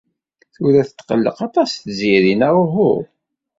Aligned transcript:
Tura 0.53 0.81
tetqelleq 0.87 1.37
aṭas 1.47 1.71
Tiziri 1.81 2.33
neɣ 2.35 2.53
uhu? 2.63 2.93